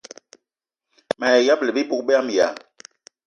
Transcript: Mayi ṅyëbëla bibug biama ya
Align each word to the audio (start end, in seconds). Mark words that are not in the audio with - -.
Mayi 1.19 1.39
ṅyëbëla 1.43 1.71
bibug 1.75 2.01
biama 2.07 2.31
ya 2.37 2.47